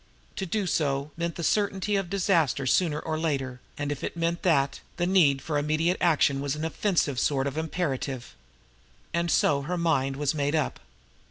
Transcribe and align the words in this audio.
To 0.37 0.47
do 0.47 0.65
so 0.65 1.11
meant 1.15 1.35
the 1.35 1.43
certainty 1.43 1.95
of 1.95 2.09
disaster 2.09 2.65
sooner 2.65 2.99
or 2.99 3.19
later, 3.19 3.61
and 3.77 3.91
if 3.91 4.03
it 4.03 4.17
meant 4.17 4.41
that, 4.41 4.79
the 4.97 5.05
need 5.05 5.43
for 5.43 5.59
immediate 5.59 5.97
action 6.01 6.43
of 6.43 6.55
an 6.55 6.65
offensive 6.65 7.19
sort 7.19 7.45
was 7.45 7.55
imperative. 7.55 8.33
And 9.13 9.29
so 9.29 9.61
her 9.61 9.77
mind 9.77 10.15
was 10.15 10.33
made 10.33 10.55
up. 10.55 10.79